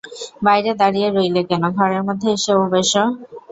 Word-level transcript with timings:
বাইরে 0.45 0.71
দাঁড়িয়ে 0.81 1.07
রইলে 1.09 1.41
কেন, 1.49 1.63
ঘরের 1.77 2.01
মধ্যে 2.07 2.27
এসো 2.35 2.53
বোসো। 2.71 3.03